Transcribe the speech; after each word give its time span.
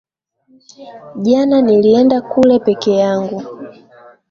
Jana 1.15 1.61
nilienda 1.61 2.21
kule 2.21 2.59
peke 2.59 2.91
yangu 2.95 3.43